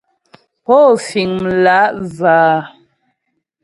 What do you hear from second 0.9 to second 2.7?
fíŋ mlǎ'və a?